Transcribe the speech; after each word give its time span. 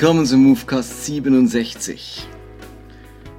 Willkommen 0.00 0.26
zum 0.26 0.44
Movecast 0.44 1.06
67. 1.06 2.24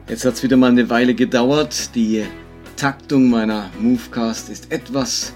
Jetzt 0.09 0.25
hat 0.25 0.33
es 0.33 0.43
wieder 0.43 0.57
mal 0.57 0.69
eine 0.69 0.89
Weile 0.89 1.15
gedauert. 1.15 1.95
Die 1.95 2.25
Taktung 2.75 3.29
meiner 3.29 3.69
Movecast 3.79 4.49
ist 4.49 4.69
etwas 4.69 5.31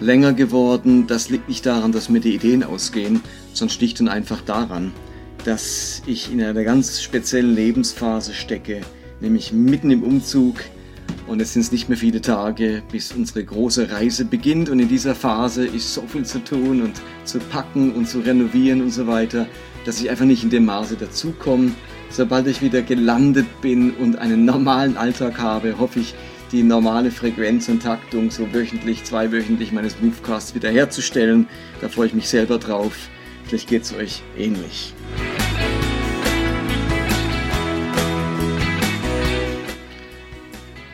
länger 0.00 0.34
geworden. 0.34 1.06
Das 1.06 1.30
liegt 1.30 1.48
nicht 1.48 1.64
daran, 1.64 1.92
dass 1.92 2.10
mir 2.10 2.20
die 2.20 2.34
Ideen 2.34 2.62
ausgehen, 2.62 3.22
sondern 3.54 3.74
schlicht 3.74 4.02
und 4.02 4.08
einfach 4.08 4.42
daran, 4.42 4.92
dass 5.46 6.02
ich 6.04 6.30
in 6.30 6.42
einer 6.42 6.62
ganz 6.62 7.00
speziellen 7.00 7.54
Lebensphase 7.54 8.34
stecke, 8.34 8.82
nämlich 9.22 9.54
mitten 9.54 9.90
im 9.90 10.02
Umzug. 10.02 10.56
Und 11.26 11.40
es 11.42 11.52
sind 11.52 11.72
nicht 11.72 11.88
mehr 11.88 11.98
viele 11.98 12.20
Tage, 12.20 12.82
bis 12.90 13.12
unsere 13.12 13.44
große 13.44 13.90
Reise 13.90 14.24
beginnt. 14.24 14.68
Und 14.68 14.78
in 14.78 14.88
dieser 14.88 15.14
Phase 15.14 15.66
ist 15.66 15.92
so 15.92 16.02
viel 16.02 16.24
zu 16.24 16.42
tun 16.42 16.82
und 16.82 17.00
zu 17.24 17.38
packen 17.38 17.92
und 17.92 18.08
zu 18.08 18.20
renovieren 18.20 18.80
und 18.80 18.90
so 18.90 19.06
weiter, 19.06 19.46
dass 19.84 20.00
ich 20.00 20.08
einfach 20.08 20.24
nicht 20.24 20.44
in 20.44 20.50
dem 20.50 20.64
Maße 20.66 20.96
dazukomme. 20.96 21.72
Sobald 22.10 22.46
ich 22.46 22.62
wieder 22.62 22.82
gelandet 22.82 23.46
bin 23.60 23.92
und 23.92 24.18
einen 24.18 24.44
normalen 24.44 24.96
Alltag 24.96 25.38
habe, 25.38 25.78
hoffe 25.78 26.00
ich, 26.00 26.14
die 26.52 26.62
normale 26.62 27.10
Frequenz 27.10 27.68
und 27.68 27.82
Taktung 27.82 28.30
so 28.30 28.52
wöchentlich, 28.54 29.02
zweiwöchentlich 29.02 29.72
meines 29.72 30.00
Movecasts 30.00 30.54
wiederherzustellen. 30.54 31.48
Da 31.80 31.88
freue 31.88 32.06
ich 32.06 32.14
mich 32.14 32.28
selber 32.28 32.58
drauf. 32.58 33.08
Vielleicht 33.44 33.68
geht 33.68 33.82
es 33.82 33.92
euch 33.92 34.22
ähnlich. 34.38 34.95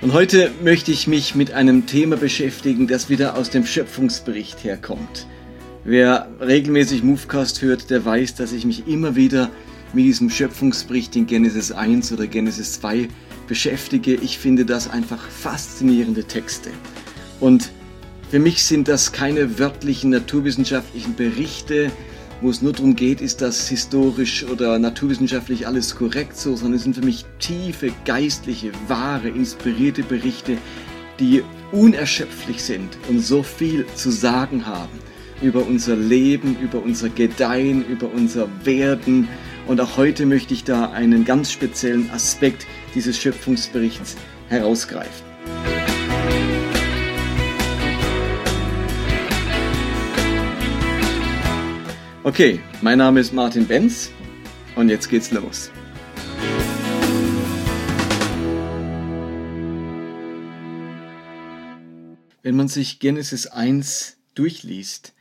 Und 0.03 0.15
heute 0.15 0.51
möchte 0.65 0.91
ich 0.91 1.07
mich 1.07 1.37
mit 1.37 1.53
einem 1.53 1.87
Thema 1.87 2.17
beschäftigen, 2.17 2.89
das 2.89 3.09
wieder 3.09 3.37
aus 3.37 3.51
dem 3.51 3.65
Schöpfungsbericht 3.65 4.65
herkommt. 4.65 5.29
Wer 5.85 6.27
regelmäßig 6.41 7.05
Movecast 7.05 7.63
hört, 7.63 7.89
der 7.89 8.05
weiß, 8.05 8.35
dass 8.35 8.53
ich 8.53 8.65
mich 8.65 8.89
immer 8.89 9.15
wieder 9.15 9.49
mit 9.93 10.05
diesem 10.05 10.29
Schöpfungsbericht 10.29 11.15
in 11.15 11.27
Genesis 11.27 11.71
1 11.71 12.13
oder 12.13 12.27
Genesis 12.27 12.81
2 12.81 13.07
beschäftige. 13.47 14.15
Ich 14.15 14.39
finde 14.39 14.65
das 14.65 14.91
einfach 14.91 15.23
faszinierende 15.23 16.25
Texte. 16.25 16.71
Und 17.39 17.71
für 18.29 18.41
mich 18.41 18.65
sind 18.65 18.89
das 18.89 19.13
keine 19.13 19.61
wörtlichen 19.61 20.11
naturwissenschaftlichen 20.11 21.15
Berichte, 21.15 21.93
wo 22.43 22.51
es 22.51 22.61
nur 22.61 22.73
darum 22.73 22.97
geht, 22.97 23.21
ist 23.21 23.41
das 23.41 23.69
historisch 23.69 24.45
oder 24.45 24.79
naturwissenschaftlich 24.79 25.67
alles 25.67 25.95
korrekt 25.95 26.37
so, 26.37 26.57
sondern 26.57 26.75
es 26.75 26.83
sind 26.83 26.97
für 26.97 27.05
mich 27.05 27.25
tiefe, 27.39 27.93
geistliche, 28.05 28.73
wahre, 28.89 29.29
inspirierte 29.29 30.03
Berichte, 30.03 30.59
die 31.21 31.45
unerschöpflich 31.71 32.63
sind 32.63 32.99
und 33.09 33.21
so 33.21 33.45
viel 33.45 33.87
zu 33.95 34.11
sagen 34.11 34.67
haben 34.67 34.99
über 35.41 35.67
unser 35.67 35.97
Leben, 35.97 36.57
über 36.61 36.83
unser 36.83 37.09
Gedeihen, 37.09 37.85
über 37.87 38.09
unser 38.13 38.49
Werden. 38.65 39.29
Und 39.67 39.81
auch 39.81 39.97
heute 39.97 40.27
möchte 40.27 40.55
ich 40.55 40.65
da 40.65 40.91
einen 40.91 41.25
ganz 41.25 41.51
speziellen 41.51 42.11
Aspekt 42.11 42.67
dieses 42.95 43.19
Schöpfungsberichts 43.19 44.17
herausgreifen. 44.49 45.82
Okay, 52.25 52.61
mein 52.83 52.99
Name 52.99 53.19
ist 53.19 53.33
Martin 53.33 53.67
Benz 53.67 54.13
und 54.77 54.89
jetzt 54.89 55.11
geht's 55.11 55.33
los. 55.33 55.73
Wenn 62.45 62.55
man 62.55 62.69
sich 62.69 63.01
Genesis 63.01 63.49
1 63.49 64.19
durchliest, 64.37 65.15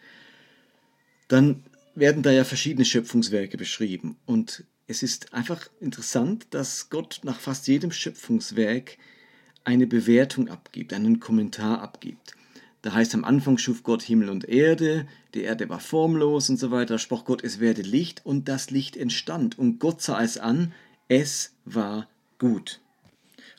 dann 1.27 1.63
werden 1.95 2.21
da 2.21 2.29
ja 2.29 2.43
verschiedene 2.43 2.85
Schöpfungswerke 2.85 3.57
beschrieben. 3.57 4.17
Und 4.27 4.63
es 4.85 5.01
ist 5.01 5.33
einfach 5.33 5.71
interessant, 5.79 6.45
dass 6.51 6.91
Gott 6.91 7.21
nach 7.23 7.39
fast 7.39 7.67
jedem 7.67 7.91
Schöpfungswerk 7.91 8.99
eine 9.63 9.87
Bewertung 9.87 10.49
abgibt, 10.49 10.93
einen 10.93 11.19
Kommentar 11.19 11.81
abgibt. 11.81 12.35
Da 12.81 12.93
heißt 12.93 13.13
am 13.13 13.23
Anfang 13.23 13.57
schuf 13.57 13.83
Gott 13.83 14.01
Himmel 14.01 14.29
und 14.29 14.49
Erde, 14.49 15.05
die 15.35 15.41
Erde 15.41 15.69
war 15.69 15.79
formlos 15.79 16.49
und 16.49 16.57
so 16.57 16.71
weiter, 16.71 16.97
sprach 16.97 17.25
Gott, 17.25 17.43
es 17.43 17.59
werde 17.59 17.83
Licht 17.83 18.25
und 18.25 18.47
das 18.47 18.71
Licht 18.71 18.97
entstand 18.97 19.59
und 19.59 19.79
Gott 19.79 20.01
sah 20.01 20.21
es 20.23 20.37
an, 20.37 20.73
es 21.07 21.53
war 21.65 22.07
gut. 22.39 22.79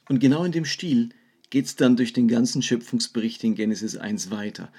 Und 0.09 0.19
genau 0.19 0.45
in 0.45 0.53
dem 0.53 0.65
Stil 0.65 1.11
geht 1.51 1.67
es 1.67 1.77
dann 1.77 1.97
durch 1.97 2.13
den 2.13 2.27
ganzen 2.27 2.63
Schöpfungsbericht 2.63 3.45
in 3.45 3.55
Genesis 3.55 3.97
1 3.97 4.31
weiter. 4.31 4.73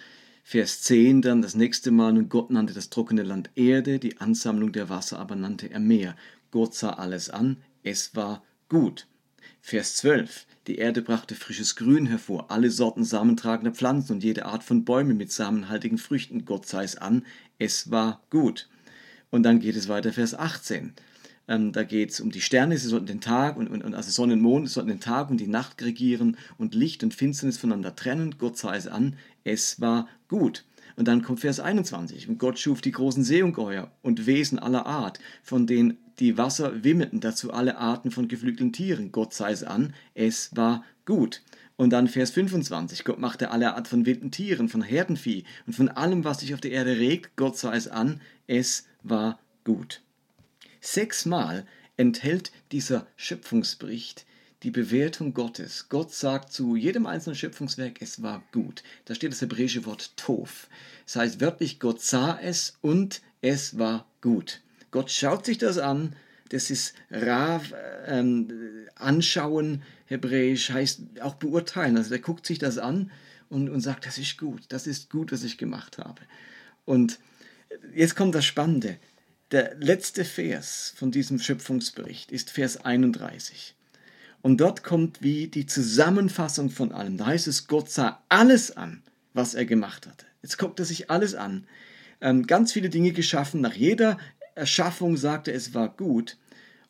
Vers 0.44 0.82
10 0.82 1.22
dann 1.22 1.42
das 1.42 1.56
nächste 1.56 1.92
Mal, 1.92 2.18
und 2.18 2.30
Gott 2.30 2.52
nannte 2.52 2.74
das 2.74 2.90
trockene 2.90 3.24
Land 3.24 3.50
Erde, 3.56 3.98
die 3.98 4.18
Ansammlung 4.18 4.74
der 4.74 4.90
Wasser 4.90 5.20
aber 5.20 5.38
nannte 5.38 5.72
er 5.72 5.80
Meer. 5.80 6.18
Gott 6.52 6.76
sah 6.76 6.90
alles 6.92 7.30
an, 7.30 7.58
es 7.82 8.14
war 8.16 8.44
gut. 8.68 9.08
Vers 9.66 9.96
12. 9.96 10.46
Die 10.68 10.76
Erde 10.76 11.02
brachte 11.02 11.36
frisches 11.36 11.78
Grün 11.78 12.06
hervor, 12.06 12.52
alle 12.52 12.70
Sorten 12.70 13.06
samentragender 13.06 13.72
Pflanzen 13.72 14.16
und 14.16 14.24
jede 14.24 14.44
Art 14.46 14.62
von 14.62 14.84
Bäumen 14.84 15.16
mit 15.16 15.32
samenhaltigen 15.32 15.98
Früchten. 15.98 16.44
Gott 16.44 16.66
sei 16.66 16.84
es 16.84 16.98
an, 16.98 17.26
es 17.60 17.90
war 17.90 18.22
gut. 18.30 18.68
Und 19.32 19.44
dann 19.44 19.62
geht 19.62 19.78
es 19.78 19.88
weiter, 19.88 20.12
Vers 20.12 20.36
18. 20.36 20.92
Ähm, 21.48 21.72
da 21.72 21.84
geht 21.84 22.12
es 22.12 22.20
um 22.20 22.30
die 22.30 22.42
Sterne, 22.42 22.78
sie 22.78 22.90
sollten 22.90 23.06
den 23.06 23.22
Tag 23.22 23.56
und, 23.56 23.70
und, 23.70 23.96
also 23.96 24.12
Sonne 24.12 24.34
und 24.34 24.42
Mond 24.42 24.70
sollten 24.70 24.90
den 24.90 25.00
Tag 25.00 25.30
und 25.30 25.38
die 25.38 25.48
Nacht 25.48 25.82
regieren 25.82 26.36
und 26.58 26.76
Licht 26.76 27.02
und 27.02 27.14
Finsternis 27.14 27.58
voneinander 27.58 27.96
trennen. 27.96 28.36
Gott 28.38 28.58
sei 28.58 28.76
es 28.76 28.88
an, 28.88 29.16
es 29.46 29.80
war 29.80 30.10
gut. 30.28 30.66
Und 30.98 31.08
dann 31.08 31.22
kommt 31.22 31.40
Vers 31.40 31.62
21. 31.62 32.28
Und 32.28 32.38
Gott 32.38 32.60
schuf 32.60 32.82
die 32.82 32.92
großen 32.92 33.24
Seeungeheuer 33.24 33.90
und 34.02 34.26
Wesen 34.26 34.60
aller 34.60 34.86
Art, 34.86 35.20
von 35.42 35.68
denen 35.68 35.98
die 36.20 36.38
Wasser 36.38 36.84
wimmelten, 36.84 37.20
dazu 37.20 37.52
alle 37.54 37.78
Arten 37.78 38.12
von 38.12 38.28
geflügelten 38.28 38.74
Tieren. 38.74 39.12
Gott 39.12 39.34
sei 39.34 39.52
es 39.52 39.64
an, 39.64 39.94
es 40.14 40.56
war 40.56 40.84
gut. 41.06 41.42
Und 41.76 41.90
dann 41.90 42.08
Vers 42.08 42.32
25. 42.32 43.04
Gott 43.04 43.20
machte 43.20 43.52
alle 43.52 43.76
Art 43.76 43.88
von 43.88 44.06
wilden 44.06 44.32
Tieren, 44.32 44.70
von 44.70 44.84
Herdenvieh 44.84 45.44
und 45.66 45.74
von 45.74 45.90
allem, 45.90 46.24
was 46.24 46.42
sich 46.42 46.54
auf 46.54 46.62
der 46.62 46.72
Erde 46.72 46.98
regt. 46.98 47.36
Gott 47.36 47.58
sei 47.58 47.76
es 47.76 47.88
an, 47.88 48.22
es 48.48 48.86
war 49.02 49.40
gut. 49.64 50.02
Sechsmal 50.82 51.66
enthält 51.98 52.52
dieser 52.72 53.08
Schöpfungsbericht 53.16 54.26
die 54.64 54.72
Bewertung 54.72 55.34
Gottes. 55.34 55.90
Gott 55.90 56.14
sagt 56.14 56.54
zu 56.54 56.76
jedem 56.76 57.06
einzelnen 57.06 57.36
Schöpfungswerk, 57.36 58.02
es 58.02 58.22
war 58.22 58.44
gut. 58.52 58.84
Da 59.06 59.14
steht 59.14 59.34
das 59.34 59.42
hebräische 59.42 59.86
Wort 59.86 60.16
Tov. 60.16 60.70
Das 61.06 61.18
heißt 61.18 61.42
wörtlich, 61.42 61.80
Gott 61.80 62.02
sah 62.02 62.40
es 62.40 62.78
und 62.82 63.22
es 63.42 63.78
war 63.78 64.08
gut. 64.22 64.62
Gott 64.94 65.10
schaut 65.10 65.44
sich 65.44 65.58
das 65.58 65.80
an. 65.80 66.16
Das 66.50 66.70
ist 66.70 66.94
Rav, 67.10 67.74
ähm, 68.06 68.88
anschauen, 68.94 69.82
hebräisch 70.06 70.70
heißt 70.70 71.20
auch 71.22 71.34
beurteilen. 71.34 71.98
Also 71.98 72.12
der 72.12 72.20
guckt 72.20 72.46
sich 72.46 72.60
das 72.60 72.78
an 72.78 73.10
und, 73.50 73.70
und 73.70 73.82
sagt, 73.82 74.06
das 74.06 74.20
ist 74.20 74.38
gut, 74.38 74.66
das 74.70 74.86
ist 74.86 75.10
gut, 75.10 75.32
was 75.32 75.44
ich 75.44 75.58
gemacht 75.58 75.98
habe. 75.98 76.22
Und 76.86 77.18
jetzt 77.96 78.16
kommt 78.16 78.36
das 78.36 78.46
Spannende. 78.46 78.98
Der 79.50 79.74
letzte 79.80 80.24
Vers 80.24 80.94
von 80.96 81.10
diesem 81.10 81.40
Schöpfungsbericht 81.40 82.32
ist 82.32 82.52
Vers 82.52 82.86
31. 82.86 83.74
Und 84.44 84.62
dort 84.62 84.84
kommt 84.84 85.24
wie 85.24 85.48
die 85.48 85.66
Zusammenfassung 85.66 86.70
von 86.70 86.92
allem. 86.92 87.18
Da 87.18 87.26
heißt 87.26 87.48
es, 87.48 87.66
Gott 87.66 87.90
sah 87.90 88.22
alles 88.30 88.78
an, 88.78 89.02
was 89.34 89.56
er 89.56 89.66
gemacht 89.66 90.06
hatte. 90.06 90.28
Jetzt 90.44 90.60
guckt 90.60 90.78
er 90.78 90.86
sich 90.86 91.10
alles 91.10 91.34
an. 91.34 91.66
Ähm, 92.22 92.46
ganz 92.46 92.72
viele 92.72 92.92
Dinge 92.92 93.12
geschaffen. 93.12 93.60
Nach 93.60 93.74
jeder 93.74 94.20
Erschaffung 94.56 95.18
sagte 95.18 95.52
es 95.52 95.74
war 95.74 95.90
gut. 95.90 96.38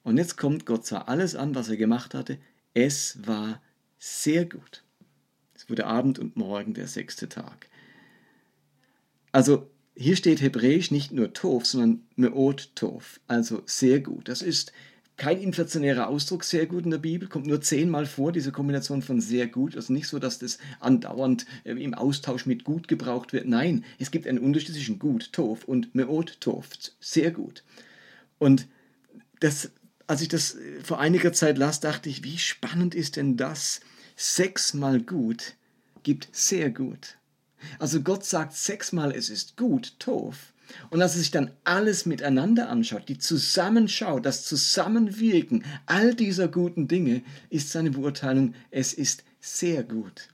Und 0.03 0.17
jetzt 0.17 0.37
kommt 0.37 0.65
Gott 0.65 0.85
sah 0.85 1.03
alles 1.03 1.35
an, 1.35 1.55
was 1.55 1.69
er 1.69 1.77
gemacht 1.77 2.13
hatte. 2.13 2.37
Es 2.73 3.25
war 3.25 3.61
sehr 3.97 4.45
gut. 4.45 4.83
Es 5.55 5.69
wurde 5.69 5.85
Abend 5.85 6.19
und 6.19 6.35
Morgen 6.35 6.73
der 6.73 6.87
sechste 6.87 7.29
Tag. 7.29 7.69
Also 9.31 9.69
hier 9.95 10.15
steht 10.15 10.41
hebräisch 10.41 10.91
nicht 10.91 11.11
nur 11.11 11.33
Tov, 11.33 11.65
sondern 11.65 12.03
Meot 12.15 12.75
Tov, 12.75 13.19
also 13.27 13.63
sehr 13.65 14.01
gut. 14.01 14.27
Das 14.27 14.41
ist 14.41 14.73
kein 15.17 15.39
inflationärer 15.39 16.07
Ausdruck, 16.07 16.43
sehr 16.43 16.65
gut 16.65 16.85
in 16.85 16.91
der 16.91 16.97
Bibel, 16.97 17.27
kommt 17.27 17.45
nur 17.45 17.61
zehnmal 17.61 18.05
vor, 18.05 18.31
diese 18.31 18.51
Kombination 18.51 19.01
von 19.01 19.21
sehr 19.21 19.47
gut. 19.47 19.75
Also 19.75 19.93
nicht 19.93 20.07
so, 20.07 20.19
dass 20.19 20.39
das 20.39 20.57
andauernd 20.79 21.45
äh, 21.63 21.71
im 21.71 21.93
Austausch 21.93 22.45
mit 22.45 22.63
gut 22.63 22.87
gebraucht 22.87 23.33
wird. 23.33 23.47
Nein, 23.47 23.85
es 23.99 24.11
gibt 24.11 24.27
einen 24.27 24.39
Unterschied 24.39 24.73
zwischen 24.75 24.99
gut, 24.99 25.31
Tov 25.31 25.65
und 25.65 25.93
Meot 25.93 26.41
Tov, 26.41 26.69
sehr 26.99 27.31
gut. 27.31 27.63
Und 28.39 28.67
das, 29.39 29.71
als 30.07 30.21
ich 30.21 30.29
das 30.29 30.55
äh, 30.55 30.81
vor 30.81 30.99
einiger 30.99 31.33
Zeit 31.33 31.57
las, 31.57 31.79
dachte 31.79 32.09
ich, 32.09 32.23
wie 32.23 32.37
spannend 32.37 32.95
ist 32.95 33.15
denn 33.15 33.37
das? 33.37 33.81
Sechsmal 34.15 35.01
gut 35.01 35.55
gibt 36.03 36.27
sehr 36.31 36.69
gut. 36.69 37.17
Also 37.79 38.01
Gott 38.01 38.25
sagt 38.25 38.53
sechsmal, 38.53 39.11
es 39.11 39.29
ist 39.29 39.57
gut, 39.57 39.99
Tov. 39.99 40.52
Und 40.89 41.01
als 41.01 41.13
er 41.13 41.19
sich 41.19 41.31
dann 41.31 41.51
alles 41.63 42.05
miteinander 42.05 42.69
anschaut, 42.69 43.09
die 43.09 43.17
Zusammenschaut, 43.17 44.25
das 44.25 44.45
Zusammenwirken 44.45 45.63
all 45.85 46.13
dieser 46.13 46.47
guten 46.47 46.87
Dinge, 46.87 47.23
ist 47.49 47.71
seine 47.71 47.91
Beurteilung, 47.91 48.53
es 48.71 48.93
ist 48.93 49.23
sehr 49.39 49.83
gut. 49.83 50.29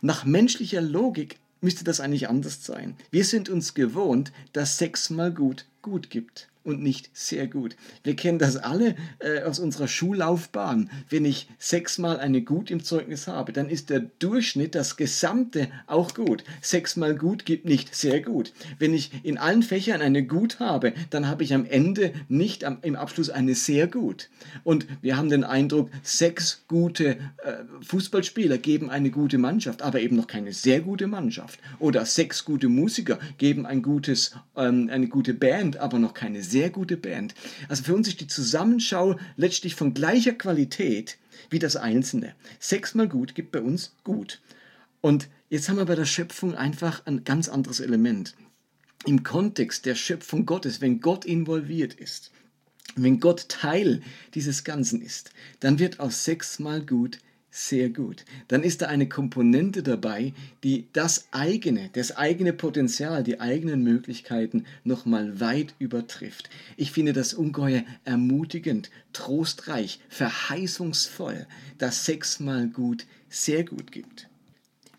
Nach 0.00 0.24
menschlicher 0.24 0.80
Logik 0.80 1.38
müsste 1.60 1.84
das 1.84 2.00
eigentlich 2.00 2.28
anders 2.28 2.64
sein. 2.64 2.96
Wir 3.10 3.24
sind 3.24 3.48
uns 3.48 3.74
gewohnt, 3.74 4.32
dass 4.52 4.78
sechsmal 4.78 5.32
gut 5.32 5.66
gut 5.82 6.10
gibt. 6.10 6.49
Und 6.62 6.82
nicht 6.82 7.10
sehr 7.12 7.46
gut. 7.46 7.76
Wir 8.04 8.16
kennen 8.16 8.38
das 8.38 8.56
alle 8.56 8.94
äh, 9.18 9.42
aus 9.42 9.58
unserer 9.58 9.88
Schullaufbahn. 9.88 10.90
Wenn 11.08 11.24
ich 11.24 11.48
sechsmal 11.58 12.20
eine 12.20 12.42
Gut 12.42 12.70
im 12.70 12.84
Zeugnis 12.84 13.26
habe, 13.26 13.52
dann 13.52 13.68
ist 13.68 13.90
der 13.90 14.00
Durchschnitt, 14.00 14.74
das 14.74 14.96
Gesamte 14.96 15.68
auch 15.86 16.14
gut. 16.14 16.44
Sechsmal 16.60 17.14
gut 17.16 17.44
gibt 17.44 17.64
nicht 17.64 17.94
sehr 17.94 18.20
gut. 18.20 18.52
Wenn 18.78 18.94
ich 18.94 19.24
in 19.24 19.38
allen 19.38 19.62
Fächern 19.62 20.02
eine 20.02 20.26
Gut 20.26 20.60
habe, 20.60 20.92
dann 21.10 21.28
habe 21.28 21.44
ich 21.44 21.54
am 21.54 21.64
Ende 21.64 22.12
nicht 22.28 22.64
am, 22.64 22.78
im 22.82 22.96
Abschluss 22.96 23.30
eine 23.30 23.54
sehr 23.54 23.86
gut. 23.86 24.28
Und 24.64 24.86
wir 25.00 25.16
haben 25.16 25.30
den 25.30 25.44
Eindruck, 25.44 25.90
sechs 26.02 26.64
gute 26.68 27.10
äh, 27.10 27.64
Fußballspieler 27.82 28.58
geben 28.58 28.90
eine 28.90 29.10
gute 29.10 29.38
Mannschaft, 29.38 29.82
aber 29.82 30.00
eben 30.00 30.16
noch 30.16 30.26
keine 30.26 30.52
sehr 30.52 30.80
gute 30.80 31.06
Mannschaft. 31.06 31.58
Oder 31.78 32.04
sechs 32.04 32.44
gute 32.44 32.68
Musiker 32.68 33.18
geben 33.38 33.66
ein 33.66 33.82
gutes, 33.82 34.34
ähm, 34.56 34.88
eine 34.92 35.08
gute 35.08 35.34
Band, 35.34 35.78
aber 35.78 35.98
noch 35.98 36.14
keine 36.14 36.42
sehr 36.50 36.70
gute 36.70 36.96
Band. 36.96 37.34
Also 37.68 37.84
für 37.84 37.94
uns 37.94 38.08
ist 38.08 38.20
die 38.20 38.26
Zusammenschau 38.26 39.16
letztlich 39.36 39.74
von 39.74 39.94
gleicher 39.94 40.32
Qualität 40.32 41.18
wie 41.48 41.58
das 41.58 41.76
Einzelne. 41.76 42.34
Sechsmal 42.58 43.08
gut 43.08 43.34
gibt 43.34 43.52
bei 43.52 43.60
uns 43.60 43.94
gut. 44.04 44.40
Und 45.00 45.28
jetzt 45.48 45.68
haben 45.68 45.76
wir 45.76 45.86
bei 45.86 45.94
der 45.94 46.04
Schöpfung 46.04 46.54
einfach 46.54 47.06
ein 47.06 47.24
ganz 47.24 47.48
anderes 47.48 47.80
Element. 47.80 48.34
Im 49.06 49.22
Kontext 49.22 49.86
der 49.86 49.94
Schöpfung 49.94 50.44
Gottes, 50.44 50.80
wenn 50.80 51.00
Gott 51.00 51.24
involviert 51.24 51.94
ist, 51.94 52.30
wenn 52.96 53.20
Gott 53.20 53.48
Teil 53.48 54.02
dieses 54.34 54.64
Ganzen 54.64 55.00
ist, 55.00 55.30
dann 55.60 55.78
wird 55.78 56.00
aus 56.00 56.24
sechsmal 56.24 56.84
gut 56.84 57.18
sehr 57.50 57.90
gut. 57.90 58.24
Dann 58.48 58.62
ist 58.62 58.82
da 58.82 58.86
eine 58.86 59.08
Komponente 59.08 59.82
dabei, 59.82 60.32
die 60.62 60.86
das 60.92 61.28
eigene, 61.32 61.90
das 61.92 62.16
eigene 62.16 62.52
Potenzial, 62.52 63.24
die 63.24 63.40
eigenen 63.40 63.82
Möglichkeiten 63.82 64.64
nochmal 64.84 65.40
weit 65.40 65.74
übertrifft. 65.78 66.48
Ich 66.76 66.92
finde 66.92 67.12
das 67.12 67.34
ungeheuer 67.34 67.82
ermutigend, 68.04 68.90
trostreich, 69.12 70.00
verheißungsvoll, 70.08 71.46
dass 71.78 72.04
sechsmal 72.04 72.68
gut 72.68 73.06
sehr 73.28 73.64
gut 73.64 73.90
gibt. 73.90 74.28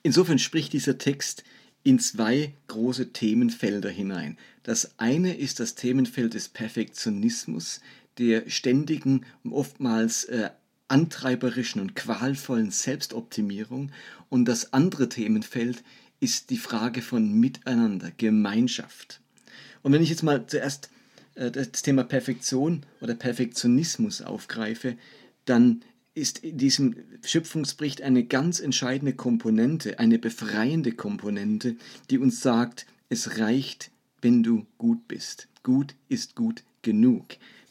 Insofern 0.03 0.39
spricht 0.39 0.73
dieser 0.73 0.97
Text 0.97 1.43
in 1.83 1.99
zwei 1.99 2.53
große 2.67 3.11
Themenfelder 3.13 3.89
hinein. 3.89 4.37
Das 4.63 4.99
eine 4.99 5.35
ist 5.35 5.59
das 5.59 5.75
Themenfeld 5.75 6.33
des 6.33 6.49
Perfektionismus, 6.49 7.81
der 8.17 8.49
ständigen, 8.49 9.25
oftmals 9.49 10.25
äh, 10.25 10.49
antreiberischen 10.91 11.81
und 11.81 11.95
qualvollen 11.95 12.69
Selbstoptimierung. 12.69 13.91
Und 14.29 14.45
das 14.45 14.73
andere 14.73 15.09
Themenfeld 15.09 15.83
ist 16.19 16.49
die 16.49 16.57
Frage 16.57 17.01
von 17.01 17.33
Miteinander, 17.33 18.11
Gemeinschaft. 18.17 19.21
Und 19.81 19.93
wenn 19.93 20.03
ich 20.03 20.09
jetzt 20.09 20.23
mal 20.23 20.45
zuerst 20.45 20.89
äh, 21.35 21.49
das 21.49 21.81
Thema 21.81 22.03
Perfektion 22.03 22.85
oder 22.99 23.15
Perfektionismus 23.15 24.21
aufgreife, 24.21 24.97
dann 25.45 25.81
ist 26.13 26.39
in 26.39 26.57
diesem 26.57 26.95
Schöpfungsbericht 27.23 28.01
eine 28.01 28.25
ganz 28.25 28.59
entscheidende 28.59 29.13
Komponente, 29.13 29.97
eine 29.97 30.19
befreiende 30.19 30.91
Komponente, 30.91 31.77
die 32.09 32.17
uns 32.17 32.41
sagt, 32.41 32.85
es 33.09 33.39
reicht, 33.39 33.91
wenn 34.21 34.43
du 34.43 34.65
gut 34.77 35.07
bist. 35.07 35.47
Gut 35.63 35.95
ist 36.09 36.35
gut 36.35 36.63
genug. 36.81 37.25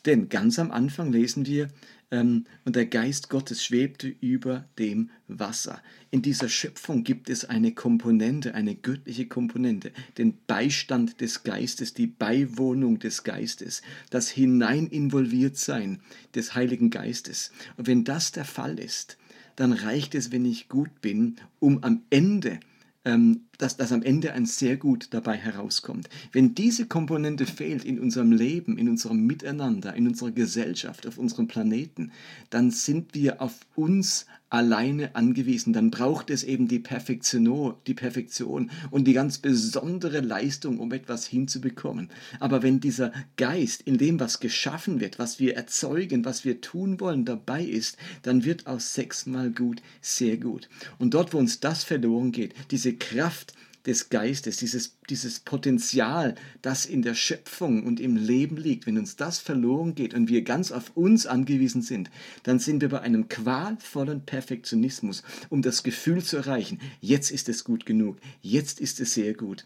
Denn 0.06 0.28
ganz 0.28 0.58
am 0.58 0.70
Anfang 0.70 1.12
lesen 1.12 1.46
wir, 1.46 1.69
und 2.12 2.46
der 2.66 2.86
Geist 2.86 3.30
Gottes 3.30 3.64
schwebte 3.64 4.08
über 4.08 4.64
dem 4.80 5.10
Wasser. 5.28 5.80
In 6.10 6.22
dieser 6.22 6.48
Schöpfung 6.48 7.04
gibt 7.04 7.30
es 7.30 7.44
eine 7.44 7.72
Komponente, 7.72 8.54
eine 8.54 8.74
göttliche 8.74 9.28
Komponente, 9.28 9.92
den 10.18 10.36
Beistand 10.48 11.20
des 11.20 11.44
Geistes, 11.44 11.94
die 11.94 12.08
Beiwohnung 12.08 12.98
des 12.98 13.22
Geistes, 13.22 13.82
das 14.10 14.28
hinein 14.28 14.88
involviert 14.88 15.56
sein 15.56 16.00
des 16.34 16.56
Heiligen 16.56 16.90
Geistes. 16.90 17.52
Und 17.76 17.86
wenn 17.86 18.02
das 18.02 18.32
der 18.32 18.44
Fall 18.44 18.80
ist, 18.80 19.16
dann 19.54 19.72
reicht 19.72 20.16
es, 20.16 20.32
wenn 20.32 20.44
ich 20.44 20.68
gut 20.68 21.00
bin, 21.00 21.36
um 21.60 21.84
am 21.84 22.02
Ende 22.10 22.54
ähm, 22.54 22.69
dass, 23.02 23.76
dass 23.76 23.93
am 23.93 24.02
Ende 24.02 24.32
ein 24.35 24.44
sehr 24.44 24.76
gut 24.76 25.08
dabei 25.12 25.37
herauskommt. 25.37 26.08
Wenn 26.32 26.55
diese 26.55 26.87
Komponente 26.87 27.47
fehlt 27.47 27.85
in 27.85 27.99
unserem 27.99 28.31
Leben, 28.31 28.76
in 28.76 28.88
unserem 28.88 29.26
Miteinander, 29.26 29.94
in 29.94 30.06
unserer 30.06 30.32
Gesellschaft, 30.32 31.06
auf 31.06 31.17
unserem 31.17 31.49
Planeten, 31.49 32.12
dann 32.50 32.70
sind 32.70 33.14
wir 33.14 33.41
auf 33.41 33.55
uns 33.75 34.26
alleine 34.50 35.14
angewiesen. 35.14 35.73
Dann 35.73 35.91
braucht 35.91 36.29
es 36.29 36.44
eben 36.44 36.69
die 36.69 36.81
Perfektion, 36.81 37.75
die 37.87 37.94
Perfektion 37.94 38.70
und 38.91 39.05
die 39.06 39.12
ganz 39.12 39.38
besondere 39.38 40.20
Leistung, 40.20 40.79
um 40.79 40.93
etwas 40.93 41.26
hinzubekommen. 41.26 42.11
Aber 42.41 42.62
wenn 42.62 42.81
dieser 42.81 43.12
Geist 43.37 43.82
in 43.82 43.97
dem, 43.97 44.20
was 44.20 44.41
geschaffen 44.41 45.00
wird, 45.00 45.19
was 45.19 45.38
wir 45.38 45.56
erzeugen, 45.56 46.25
was 46.25 46.44
wir 46.44 46.61
tun 46.61 47.00
wollen, 47.00 47.25
dabei 47.25 47.64
ist, 47.64 47.97
dann 48.23 48.44
wird 48.44 48.67
aus 48.67 48.94
sechsmal 48.94 49.50
gut 49.50 49.81
sehr 50.00 50.37
gut. 50.37 50.69
Und 50.99 51.14
dort, 51.14 51.32
wo 51.32 51.38
uns 51.38 51.61
das 51.61 51.85
verloren 51.85 52.32
geht, 52.32 52.55
diese 52.70 52.94
Kraft, 52.94 53.55
des 53.87 54.11
Geistes, 54.11 54.59
dieses, 54.59 54.97
dieses 55.09 55.41
Potenzial, 55.41 56.35
das 56.62 56.87
in 56.87 57.03
der 57.03 57.15
Schöpfung 57.15 57.85
und 57.85 58.00
im 58.00 58.17
Leben 58.17 58.56
liegt, 58.56 58.87
wenn 58.87 58.99
uns 58.99 59.17
das 59.17 59.38
verloren 59.38 59.94
geht 59.94 60.15
und 60.15 60.29
wir 60.29 60.43
ganz 60.43 60.73
auf 60.73 60.97
uns 60.97 61.27
angewiesen 61.27 61.82
sind, 61.82 62.11
dann 62.43 62.59
sind 62.59 62.82
wir 62.82 62.91
bei 62.91 63.00
einem 63.00 63.29
qualvollen 63.29 64.25
Perfektionismus, 64.25 65.23
um 65.49 65.62
das 65.62 65.82
Gefühl 65.82 66.23
zu 66.23 66.37
erreichen, 66.37 66.81
jetzt 67.00 67.31
ist 67.31 67.49
es 67.49 67.65
gut 67.65 67.87
genug, 67.87 68.19
jetzt 68.43 68.81
ist 68.81 69.00
es 69.00 69.15
sehr 69.15 69.35
gut 69.35 69.65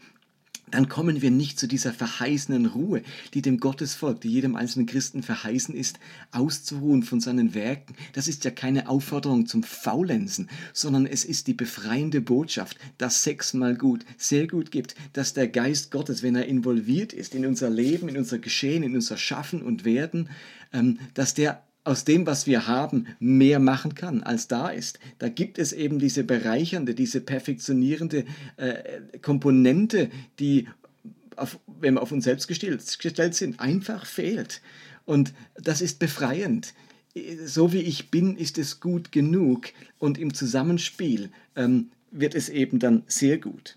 dann 0.71 0.89
kommen 0.89 1.23
wir 1.23 1.31
nicht 1.31 1.59
zu 1.59 1.67
dieser 1.67 1.93
verheißenen 1.93 2.67
Ruhe, 2.67 3.03
die 3.35 3.43
dem 3.43 3.59
Gottesvolk, 3.59 4.21
die 4.21 4.31
jedem 4.31 4.57
einzelnen 4.57 4.87
Christen 4.87 5.23
verheißen 5.23 5.75
ist, 5.75 5.99
auszuruhen 6.33 7.03
von 7.03 7.21
seinen 7.21 7.55
Werken. 7.55 7.95
Das 8.13 8.29
ist 8.29 8.45
ja 8.45 8.51
keine 8.51 8.89
Aufforderung 8.89 9.47
zum 9.47 9.63
Faulenzen, 9.63 10.49
sondern 10.73 11.07
es 11.07 11.25
ist 11.25 11.47
die 11.47 11.55
befreiende 11.55 12.21
Botschaft, 12.21 12.79
dass 12.99 13.23
sechsmal 13.23 13.77
gut, 13.77 14.05
sehr 14.17 14.47
gut 14.47 14.71
gibt, 14.71 14.95
dass 15.13 15.35
der 15.35 15.49
Geist 15.49 15.91
Gottes, 15.91 16.23
wenn 16.23 16.35
er 16.35 16.47
involviert 16.47 17.13
ist 17.13 17.35
in 17.35 17.47
unser 17.47 17.71
Leben, 17.71 18.09
in 18.09 18.17
unser 18.17 18.39
Geschehen, 18.39 18.83
in 18.83 18.95
unser 18.95 19.17
Schaffen 19.17 19.63
und 19.63 19.85
Werden, 19.85 20.29
ähm, 20.73 20.99
dass 21.15 21.35
der 21.35 21.63
aus 21.85 22.05
dem, 22.05 22.27
was 22.27 22.47
wir 22.47 22.67
haben, 22.67 23.07
mehr 23.21 23.59
machen 23.59 23.95
kann, 23.95 24.23
als 24.23 24.49
da 24.49 24.71
ist. 24.71 24.99
Da 25.19 25.29
gibt 25.29 25.59
es 25.59 25.73
eben 25.73 25.99
diese 25.99 26.25
bereichernde, 26.25 26.95
diese 26.95 27.21
perfektionierende 27.21 28.25
äh, 28.57 29.19
Komponente, 29.21 30.11
die, 30.39 30.67
auf, 31.37 31.59
wenn 31.81 31.95
wir 31.95 32.03
auf 32.03 32.11
uns 32.11 32.25
selbst 32.25 32.49
gestellt, 32.49 32.99
gestellt 32.99 33.35
sind, 33.35 33.61
einfach 33.61 34.07
fehlt. 34.07 34.63
Und 35.05 35.35
das 35.57 35.83
ist 35.83 35.99
befreiend. 35.99 36.73
So 37.45 37.73
wie 37.73 37.83
ich 37.83 38.11
bin, 38.11 38.37
ist 38.37 38.59
es 38.59 38.81
gut 38.81 39.13
genug 39.13 39.69
und 39.99 40.19
im 40.19 40.35
Zusammenspiel 40.35 41.31
ähm, 41.55 41.91
wird 42.11 42.35
es 42.35 42.49
eben 42.49 42.79
dann 42.79 43.05
sehr 43.07 43.39
gut. 43.39 43.77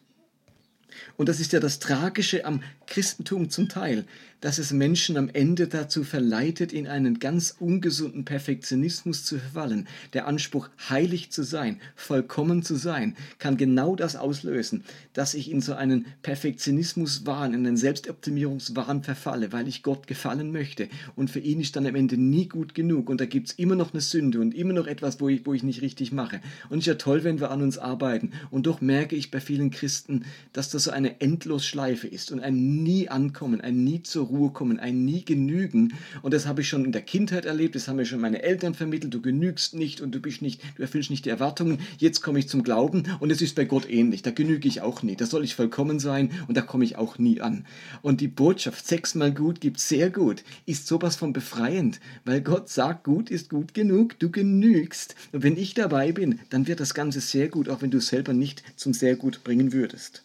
Und 1.17 1.29
das 1.29 1.39
ist 1.39 1.51
ja 1.51 1.59
das 1.59 1.79
Tragische 1.79 2.45
am 2.45 2.63
Christentum 2.87 3.49
zum 3.49 3.69
Teil, 3.69 4.05
dass 4.41 4.59
es 4.59 4.71
Menschen 4.71 5.17
am 5.17 5.29
Ende 5.29 5.67
dazu 5.67 6.03
verleitet, 6.03 6.71
in 6.71 6.87
einen 6.87 7.19
ganz 7.19 7.55
ungesunden 7.59 8.23
Perfektionismus 8.23 9.25
zu 9.25 9.39
verfallen. 9.39 9.87
Der 10.13 10.27
Anspruch, 10.27 10.69
heilig 10.89 11.31
zu 11.31 11.43
sein, 11.43 11.79
vollkommen 11.95 12.61
zu 12.61 12.75
sein, 12.75 13.15
kann 13.39 13.57
genau 13.57 13.95
das 13.95 14.15
auslösen, 14.15 14.83
dass 15.13 15.33
ich 15.33 15.49
in 15.49 15.61
so 15.61 15.73
einen 15.73 16.05
Perfektionismuswahn, 16.21 17.53
in 17.53 17.65
einen 17.65 17.77
Selbstoptimierungswahn 17.77 19.03
verfalle, 19.03 19.51
weil 19.51 19.67
ich 19.67 19.81
Gott 19.81 20.05
gefallen 20.05 20.51
möchte. 20.51 20.87
Und 21.15 21.31
für 21.31 21.39
ihn 21.39 21.59
ist 21.59 21.75
dann 21.75 21.87
am 21.87 21.95
Ende 21.95 22.17
nie 22.17 22.47
gut 22.47 22.75
genug. 22.75 23.09
Und 23.09 23.19
da 23.19 23.25
gibt 23.25 23.49
es 23.49 23.53
immer 23.53 23.75
noch 23.75 23.93
eine 23.93 24.01
Sünde 24.01 24.39
und 24.39 24.53
immer 24.53 24.73
noch 24.73 24.87
etwas, 24.87 25.19
wo 25.19 25.29
ich, 25.29 25.45
wo 25.45 25.53
ich 25.53 25.63
nicht 25.63 25.81
richtig 25.81 26.11
mache. 26.11 26.41
Und 26.69 26.79
es 26.79 26.83
ist 26.83 26.87
ja 26.87 26.95
toll, 26.95 27.23
wenn 27.23 27.39
wir 27.39 27.49
an 27.49 27.63
uns 27.63 27.79
arbeiten. 27.79 28.31
Und 28.51 28.67
doch 28.67 28.81
merke 28.81 29.15
ich 29.15 29.31
bei 29.31 29.39
vielen 29.39 29.71
Christen, 29.71 30.25
dass 30.53 30.69
das 30.69 30.83
so 30.83 30.91
eine 30.91 31.21
Endlosschleife 31.21 32.07
ist 32.07 32.31
und 32.31 32.39
ein 32.39 32.76
Nie 32.83 33.09
ankommen, 33.09 33.61
ein 33.61 33.83
Nie 33.83 34.03
zur 34.03 34.27
Ruhe 34.27 34.51
kommen, 34.51 34.79
ein 34.79 35.05
Nie 35.05 35.23
genügen. 35.23 35.93
Und 36.21 36.33
das 36.33 36.45
habe 36.45 36.61
ich 36.61 36.69
schon 36.69 36.85
in 36.85 36.91
der 36.91 37.01
Kindheit 37.01 37.45
erlebt, 37.45 37.75
das 37.75 37.87
haben 37.87 37.97
mir 37.97 38.05
schon 38.05 38.21
meine 38.21 38.43
Eltern 38.43 38.73
vermittelt, 38.73 39.13
du 39.13 39.21
genügst 39.21 39.73
nicht 39.73 40.01
und 40.01 40.13
du 40.13 40.19
bist 40.19 40.41
nicht, 40.41 40.61
du 40.75 40.81
erfüllst 40.81 41.09
nicht 41.09 41.25
die 41.25 41.29
Erwartungen. 41.29 41.79
Jetzt 41.97 42.21
komme 42.21 42.39
ich 42.39 42.47
zum 42.49 42.63
Glauben 42.63 43.03
und 43.19 43.31
es 43.31 43.41
ist 43.41 43.55
bei 43.55 43.65
Gott 43.65 43.89
ähnlich. 43.89 44.21
Da 44.21 44.31
genüge 44.31 44.67
ich 44.67 44.81
auch 44.81 45.03
nie. 45.03 45.15
Da 45.15 45.25
soll 45.25 45.43
ich 45.43 45.55
vollkommen 45.55 45.99
sein 45.99 46.31
und 46.47 46.57
da 46.57 46.61
komme 46.61 46.83
ich 46.83 46.95
auch 46.97 47.17
nie 47.17 47.41
an. 47.41 47.65
Und 48.01 48.21
die 48.21 48.27
Botschaft, 48.27 48.85
sechsmal 48.85 49.33
gut 49.33 49.61
gibt 49.61 49.79
sehr 49.79 50.09
gut, 50.09 50.43
ist 50.65 50.87
sowas 50.87 51.15
von 51.15 51.33
befreiend, 51.33 51.99
weil 52.25 52.41
Gott 52.41 52.69
sagt, 52.69 53.03
gut 53.03 53.29
ist 53.29 53.49
gut 53.49 53.73
genug, 53.73 54.19
du 54.19 54.29
genügst. 54.29 55.15
Und 55.31 55.43
wenn 55.43 55.57
ich 55.57 55.73
dabei 55.73 56.11
bin, 56.11 56.39
dann 56.49 56.67
wird 56.67 56.79
das 56.79 56.93
Ganze 56.93 57.21
sehr 57.21 57.47
gut, 57.49 57.69
auch 57.69 57.81
wenn 57.81 57.91
du 57.91 57.97
es 57.97 58.07
selber 58.07 58.33
nicht 58.33 58.63
zum 58.75 58.93
sehr 58.93 59.15
gut 59.15 59.43
bringen 59.43 59.73
würdest. 59.73 60.23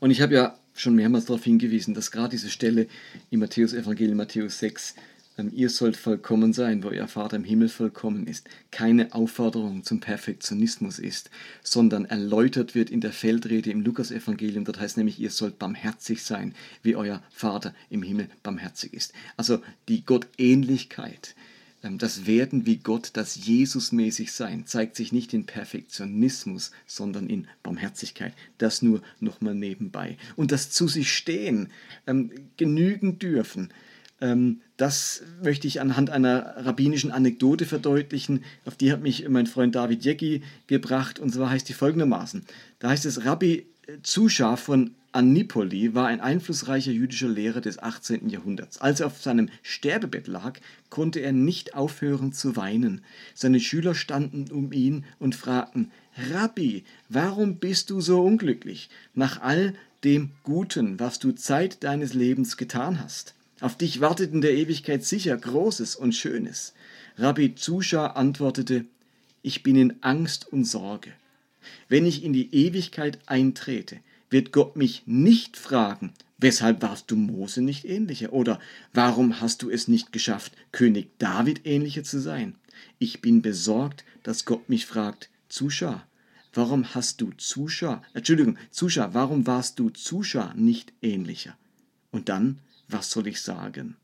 Und 0.00 0.10
ich 0.10 0.20
habe 0.20 0.34
ja 0.34 0.58
schon 0.76 0.94
mehrmals 0.94 1.26
darauf 1.26 1.44
hingewiesen, 1.44 1.94
dass 1.94 2.10
gerade 2.10 2.30
diese 2.30 2.50
Stelle 2.50 2.86
im 3.30 3.40
Matthäus 3.40 3.72
Evangelium 3.72 4.18
Matthäus 4.18 4.58
6 4.58 4.94
ähm, 5.38 5.50
ihr 5.54 5.70
sollt 5.70 5.96
vollkommen 5.96 6.52
sein, 6.52 6.82
wo 6.82 6.88
euer 6.88 7.08
Vater 7.08 7.36
im 7.36 7.44
Himmel 7.44 7.68
vollkommen 7.68 8.26
ist, 8.26 8.48
keine 8.70 9.12
Aufforderung 9.14 9.84
zum 9.84 10.00
Perfektionismus 10.00 10.98
ist, 10.98 11.30
sondern 11.62 12.04
erläutert 12.04 12.74
wird 12.74 12.90
in 12.90 13.00
der 13.00 13.12
Feldrede 13.12 13.70
im 13.70 13.82
Lukasevangelium. 13.82 14.64
Dort 14.64 14.80
heißt 14.80 14.96
nämlich, 14.96 15.18
ihr 15.20 15.30
sollt 15.30 15.58
barmherzig 15.58 16.22
sein, 16.22 16.54
wie 16.82 16.96
euer 16.96 17.22
Vater 17.30 17.74
im 17.90 18.02
Himmel 18.02 18.28
barmherzig 18.42 18.94
ist. 18.94 19.12
Also 19.36 19.60
die 19.88 20.04
Gottähnlichkeit, 20.04 21.34
das 21.92 22.26
Werden 22.26 22.66
wie 22.66 22.78
Gott, 22.78 23.10
das 23.14 23.46
Jesusmäßig 23.46 24.32
sein, 24.32 24.66
zeigt 24.66 24.96
sich 24.96 25.12
nicht 25.12 25.32
in 25.34 25.46
Perfektionismus, 25.46 26.70
sondern 26.86 27.28
in 27.28 27.46
Barmherzigkeit. 27.62 28.34
Das 28.58 28.82
nur 28.82 29.02
nochmal 29.20 29.54
nebenbei. 29.54 30.16
Und 30.36 30.52
das 30.52 30.70
zu 30.70 30.88
sich 30.88 31.12
stehen, 31.12 31.68
ähm, 32.06 32.30
genügen 32.56 33.18
dürfen, 33.18 33.70
ähm, 34.20 34.60
das 34.76 35.22
möchte 35.42 35.66
ich 35.66 35.80
anhand 35.80 36.10
einer 36.10 36.64
rabbinischen 36.64 37.10
Anekdote 37.10 37.66
verdeutlichen. 37.66 38.44
Auf 38.64 38.76
die 38.76 38.92
hat 38.92 39.02
mich 39.02 39.28
mein 39.28 39.46
Freund 39.46 39.74
David 39.74 40.04
Jecki 40.04 40.42
gebracht. 40.66 41.18
Und 41.18 41.32
zwar 41.32 41.50
heißt 41.50 41.68
die 41.68 41.74
folgendermaßen. 41.74 42.44
Da 42.78 42.90
heißt 42.90 43.06
es, 43.06 43.24
Rabbi 43.24 43.66
Zuscha 44.02 44.56
von 44.56 44.92
Annipoli 45.16 45.94
war 45.94 46.08
ein 46.08 46.20
einflussreicher 46.20 46.92
jüdischer 46.92 47.30
Lehrer 47.30 47.62
des 47.62 47.78
18. 47.78 48.28
Jahrhunderts. 48.28 48.82
Als 48.82 49.00
er 49.00 49.06
auf 49.06 49.22
seinem 49.22 49.48
Sterbebett 49.62 50.26
lag, 50.26 50.60
konnte 50.90 51.20
er 51.20 51.32
nicht 51.32 51.74
aufhören 51.74 52.34
zu 52.34 52.54
weinen. 52.54 53.00
Seine 53.34 53.58
Schüler 53.58 53.94
standen 53.94 54.50
um 54.50 54.72
ihn 54.72 55.06
und 55.18 55.34
fragten, 55.34 55.90
Rabbi, 56.32 56.84
warum 57.08 57.56
bist 57.56 57.88
du 57.88 58.02
so 58.02 58.22
unglücklich 58.22 58.90
nach 59.14 59.40
all 59.40 59.72
dem 60.04 60.32
Guten, 60.42 61.00
was 61.00 61.18
du 61.18 61.32
Zeit 61.32 61.82
deines 61.82 62.12
Lebens 62.12 62.58
getan 62.58 63.00
hast? 63.00 63.34
Auf 63.60 63.78
dich 63.78 64.02
wartet 64.02 64.34
in 64.34 64.42
der 64.42 64.52
Ewigkeit 64.52 65.02
sicher 65.02 65.34
Großes 65.38 65.96
und 65.96 66.14
Schönes. 66.14 66.74
Rabbi 67.16 67.54
Zuscha 67.54 68.08
antwortete, 68.08 68.84
ich 69.40 69.62
bin 69.62 69.76
in 69.76 69.94
Angst 70.02 70.52
und 70.52 70.66
Sorge. 70.66 71.10
Wenn 71.88 72.04
ich 72.04 72.22
in 72.22 72.34
die 72.34 72.54
Ewigkeit 72.54 73.18
eintrete, 73.24 73.96
wird 74.30 74.52
Gott 74.52 74.76
mich 74.76 75.02
nicht 75.06 75.56
fragen, 75.56 76.12
weshalb 76.38 76.82
warst 76.82 77.10
du 77.10 77.16
Mose 77.16 77.62
nicht 77.62 77.84
ähnlicher 77.84 78.32
oder 78.32 78.60
warum 78.92 79.40
hast 79.40 79.62
du 79.62 79.70
es 79.70 79.88
nicht 79.88 80.12
geschafft, 80.12 80.52
König 80.72 81.18
David 81.18 81.64
ähnlicher 81.64 82.04
zu 82.04 82.20
sein. 82.20 82.54
Ich 82.98 83.20
bin 83.20 83.42
besorgt, 83.42 84.04
dass 84.22 84.44
Gott 84.44 84.68
mich 84.68 84.86
fragt, 84.86 85.30
Zuscha, 85.48 86.06
warum 86.52 86.94
hast 86.94 87.20
du 87.20 87.30
Zuscha, 87.36 88.02
Entschuldigung, 88.14 88.58
Zuscha, 88.70 89.14
warum 89.14 89.46
warst 89.46 89.78
du 89.78 89.90
Zuscha 89.90 90.52
nicht 90.54 90.92
ähnlicher? 91.02 91.56
Und 92.10 92.28
dann 92.28 92.60
was 92.88 93.10
soll 93.10 93.26
ich 93.26 93.40
sagen? 93.40 93.96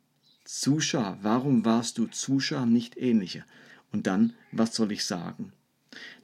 Zuscha, 0.45 1.19
warum 1.23 1.65
warst 1.65 1.99
du 1.99 2.07
Zuscha 2.07 2.67
nicht 2.67 2.97
ähnlicher? 2.97 3.45
Und 3.93 4.07
dann, 4.07 4.33
was 4.51 4.75
soll 4.75 4.93
ich 4.93 5.05
sagen? 5.05 5.53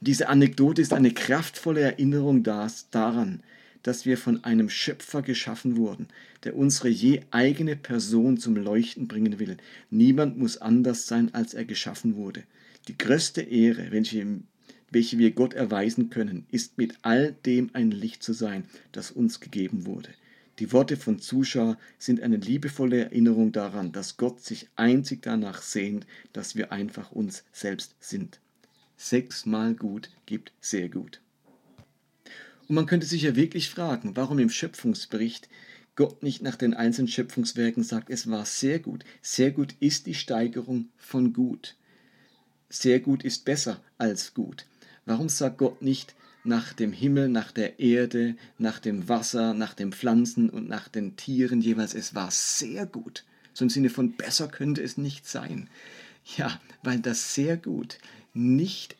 Diese 0.01 0.27
Anekdote 0.27 0.81
ist 0.81 0.93
eine 0.93 1.11
kraftvolle 1.11 1.81
Erinnerung 1.81 2.43
daran, 2.43 3.43
dass 3.83 4.05
wir 4.05 4.17
von 4.17 4.43
einem 4.43 4.69
Schöpfer 4.69 5.21
geschaffen 5.21 5.77
wurden, 5.77 6.07
der 6.43 6.55
unsere 6.55 6.89
je 6.89 7.21
eigene 7.31 7.75
Person 7.75 8.37
zum 8.37 8.55
Leuchten 8.55 9.07
bringen 9.07 9.39
will. 9.39 9.57
Niemand 9.89 10.37
muss 10.37 10.57
anders 10.57 11.07
sein, 11.07 11.33
als 11.33 11.53
er 11.53 11.65
geschaffen 11.65 12.15
wurde. 12.15 12.43
Die 12.87 12.97
größte 12.97 13.41
Ehre, 13.41 13.91
welche, 13.91 14.25
welche 14.91 15.17
wir 15.17 15.31
Gott 15.31 15.53
erweisen 15.53 16.09
können, 16.09 16.45
ist 16.51 16.77
mit 16.77 16.97
all 17.01 17.35
dem 17.45 17.69
ein 17.73 17.91
Licht 17.91 18.23
zu 18.23 18.33
sein, 18.33 18.65
das 18.91 19.11
uns 19.11 19.39
gegeben 19.39 19.85
wurde. 19.85 20.09
Die 20.59 20.73
Worte 20.73 20.97
von 20.97 21.19
Zuschauer 21.19 21.77
sind 21.97 22.21
eine 22.21 22.35
liebevolle 22.35 23.05
Erinnerung 23.05 23.53
daran, 23.53 23.93
dass 23.93 24.17
Gott 24.17 24.43
sich 24.43 24.67
einzig 24.75 25.21
danach 25.21 25.61
sehnt, 25.61 26.05
dass 26.33 26.55
wir 26.55 26.73
einfach 26.73 27.11
uns 27.13 27.45
selbst 27.53 27.95
sind. 28.01 28.41
Sechsmal 28.97 29.73
gut 29.73 30.09
gibt 30.25 30.51
sehr 30.59 30.89
gut. 30.89 31.21
Und 32.69 32.75
man 32.75 32.85
könnte 32.85 33.07
sich 33.07 33.23
ja 33.23 33.35
wirklich 33.35 33.67
fragen, 33.69 34.15
warum 34.15 34.37
im 34.37 34.51
Schöpfungsbericht 34.51 35.49
Gott 35.95 36.21
nicht 36.21 36.43
nach 36.43 36.55
den 36.55 36.75
einzelnen 36.75 37.07
Schöpfungswerken 37.07 37.83
sagt, 37.83 38.11
es 38.11 38.29
war 38.29 38.45
sehr 38.45 38.77
gut. 38.77 39.03
Sehr 39.23 39.49
gut 39.49 39.75
ist 39.79 40.05
die 40.05 40.13
Steigerung 40.13 40.89
von 40.95 41.33
gut. 41.33 41.75
Sehr 42.69 42.99
gut 42.99 43.23
ist 43.23 43.43
besser 43.43 43.81
als 43.97 44.35
gut. 44.35 44.67
Warum 45.05 45.29
sagt 45.29 45.57
Gott 45.57 45.81
nicht, 45.81 46.13
nach 46.43 46.71
dem 46.73 46.93
Himmel, 46.93 47.27
nach 47.27 47.51
der 47.51 47.79
Erde, 47.79 48.35
nach 48.59 48.77
dem 48.77 49.09
Wasser, 49.09 49.55
nach 49.55 49.73
den 49.73 49.91
Pflanzen 49.91 50.49
und 50.51 50.69
nach 50.69 50.87
den 50.87 51.15
Tieren 51.15 51.61
jeweils. 51.61 51.95
Es 51.95 52.13
war 52.13 52.29
sehr 52.29 52.85
gut. 52.85 53.25
So 53.53 53.65
im 53.65 53.69
Sinne 53.69 53.89
von 53.89 54.13
besser 54.13 54.47
könnte 54.47 54.81
es 54.83 54.97
nicht 54.97 55.27
sein. 55.27 55.69
Ja, 56.37 56.61
weil 56.83 56.99
das 56.99 57.33
sehr 57.33 57.57
gut 57.57 57.97
nicht 58.33 58.95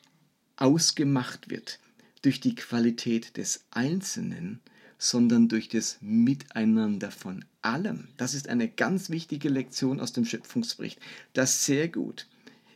ausgemacht 0.57 1.49
wird 1.49 1.79
durch 2.21 2.39
die 2.39 2.55
Qualität 2.55 3.37
des 3.37 3.65
Einzelnen, 3.71 4.59
sondern 4.97 5.47
durch 5.47 5.69
das 5.69 5.97
Miteinander 6.01 7.11
von 7.11 7.45
allem. 7.61 8.09
Das 8.17 8.33
ist 8.33 8.49
eine 8.49 8.67
ganz 8.67 9.09
wichtige 9.09 9.49
Lektion 9.49 9.99
aus 9.99 10.13
dem 10.13 10.25
Schöpfungsbericht. 10.25 10.99
Das 11.33 11.65
sehr 11.65 11.87
gut 11.87 12.27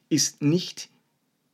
ist 0.10 0.42
nicht 0.42 0.90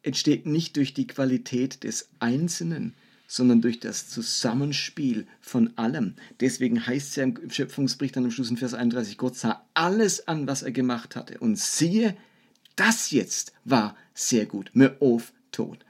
entsteht 0.03 0.45
nicht 0.45 0.77
durch 0.77 0.93
die 0.93 1.07
Qualität 1.07 1.83
des 1.83 2.09
Einzelnen, 2.19 2.93
sondern 3.27 3.61
durch 3.61 3.79
das 3.79 4.09
Zusammenspiel 4.09 5.27
von 5.39 5.77
allem. 5.77 6.15
Deswegen 6.39 6.85
heißt 6.85 7.09
es 7.09 7.15
ja 7.15 7.23
im 7.23 7.51
Schöpfungsbericht 7.51 8.15
dann 8.15 8.25
am 8.25 8.31
Schluss 8.31 8.49
in 8.49 8.57
Vers 8.57 8.73
31, 8.73 9.17
Gott 9.17 9.35
sah 9.35 9.63
alles 9.73 10.27
an, 10.27 10.47
was 10.47 10.63
er 10.63 10.71
gemacht 10.71 11.15
hatte. 11.15 11.37
Und 11.39 11.59
siehe, 11.59 12.17
das 12.75 13.11
jetzt 13.11 13.53
war 13.65 13.95
sehr 14.13 14.45
gut. 14.45 14.71
Me'ov 14.73 15.31
tot. 15.51 15.85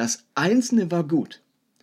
Das 0.00 0.24
Einzelne 0.34 0.90
war 0.90 1.06
gut. 1.06 1.42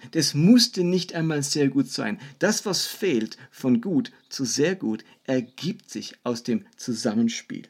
Das 0.09 0.33
musste 0.33 0.83
nicht 0.83 1.13
einmal 1.13 1.43
sehr 1.43 1.67
gut 1.67 1.87
sein. 1.87 2.19
Das, 2.39 2.65
was 2.65 2.87
fehlt 2.87 3.37
von 3.51 3.79
gut 3.79 4.11
zu 4.27 4.43
sehr 4.43 4.75
gut, 4.75 5.05
ergibt 5.25 5.91
sich 5.91 6.15
aus 6.23 6.41
dem 6.41 6.65
Zusammenspiel. 6.77 7.67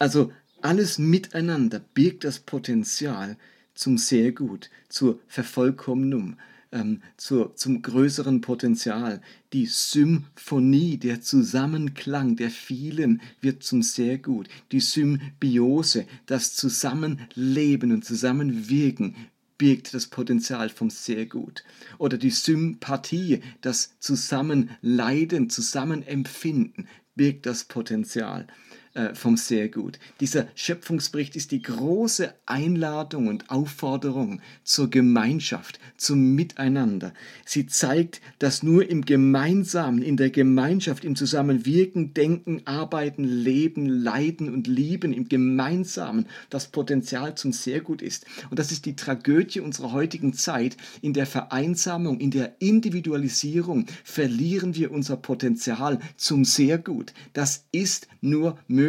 Also 0.00 0.32
alles 0.60 0.98
miteinander 0.98 1.78
birgt 1.94 2.24
das 2.24 2.40
Potenzial 2.40 3.36
zum 3.76 3.96
sehr 3.96 4.32
gut, 4.32 4.70
zur 4.88 5.20
Vervollkommnung, 5.28 6.36
ähm, 6.74 7.00
zur, 7.16 7.56
zum 7.56 7.80
größeren 7.80 8.42
Potenzial. 8.42 9.22
Die 9.54 9.66
Symphonie, 9.66 10.98
der 10.98 11.22
Zusammenklang 11.22 12.36
der 12.36 12.50
vielen 12.50 13.22
wird 13.40 13.62
zum 13.62 13.82
sehr 13.82 14.18
gut. 14.18 14.48
Die 14.72 14.80
Symbiose, 14.80 16.06
das 16.26 16.54
Zusammenleben 16.54 17.92
und 17.92 18.04
Zusammenwirken 18.04 19.14
birgt 19.56 19.94
das 19.94 20.08
Potenzial 20.08 20.68
vom 20.68 20.90
sehr 20.90 21.26
gut. 21.26 21.62
Oder 21.98 22.18
die 22.18 22.30
Sympathie, 22.30 23.40
das 23.60 23.98
Zusammenleiden, 24.00 25.48
Zusammenempfinden 25.48 26.88
birgt 27.14 27.46
das 27.46 27.64
Potenzial 27.64 28.48
äh, 28.94 29.14
vom 29.14 29.36
sehr 29.36 29.68
gut. 29.68 29.98
Dieser 30.20 30.46
Schöpfungsbericht 30.54 31.34
ist 31.34 31.50
die 31.50 31.62
große 31.62 32.32
Einladung 32.46 33.26
und 33.26 33.50
Aufforderung 33.50 34.40
zur 34.62 34.88
Gemeinschaft, 34.88 35.80
zum 35.96 36.36
Miteinander. 36.36 37.12
Sie 37.44 37.66
zeigt, 37.66 38.20
dass 38.38 38.62
nur 38.62 38.88
im 38.88 39.04
Gemeinsamen, 39.04 40.00
in 40.00 40.16
der 40.16 40.30
Gemeinschaft, 40.30 41.04
im 41.04 41.16
Zusammenwirken, 41.16 42.14
Denken, 42.14 42.62
Arbeiten, 42.66 43.24
Leben, 43.24 43.86
Leiden 43.86 44.54
und 44.54 44.68
Lieben, 44.68 45.12
im 45.12 45.28
Gemeinsamen 45.28 46.26
das 46.48 46.68
Potenzial 46.68 47.34
zum 47.34 47.52
sehr 47.52 47.80
gut 47.80 48.00
ist. 48.00 48.26
Und 48.50 48.60
das 48.60 48.70
ist 48.70 48.86
die 48.86 48.94
Tragödie 48.94 49.58
unserer 49.58 49.90
heutigen 49.90 50.34
Zeit. 50.34 50.76
In 51.02 51.14
der 51.14 51.26
Vereinsamung, 51.26 52.20
in 52.20 52.30
der 52.30 52.54
Individualisierung 52.60 53.86
verlieren 54.04 54.76
wir 54.76 54.92
unser 54.92 55.16
Potenzial 55.16 55.98
zum 56.16 56.44
sehr 56.44 56.78
gut. 56.78 57.12
Das 57.32 57.64
ist 57.72 58.06
nur 58.20 58.56
möglich 58.68 58.83